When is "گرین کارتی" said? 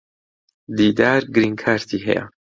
1.33-1.97